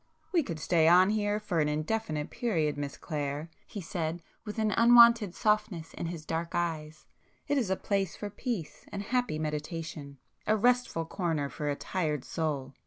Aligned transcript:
"We 0.31 0.41
could 0.41 0.59
stay 0.59 0.87
on 0.87 1.11
here 1.11 1.39
for 1.39 1.59
an 1.59 1.69
indefinite 1.69 2.31
period 2.31 2.75
Miss 2.75 2.97
Clare,"—he 2.97 3.81
said 3.81 4.23
with 4.45 4.57
an 4.57 4.71
unwonted 4.71 5.35
softness 5.35 5.93
in 5.93 6.07
his 6.07 6.25
dark 6.25 6.55
eyes; 6.55 7.05
"It 7.47 7.59
is 7.59 7.69
a 7.69 7.75
place 7.75 8.15
for 8.15 8.31
peace 8.31 8.85
and 8.91 9.03
happy 9.03 9.37
meditation,—a 9.37 10.57
restful 10.57 11.05
corner 11.05 11.49
for 11.49 11.69
a 11.69 11.75
tired 11.75 12.25
soul." 12.25 12.73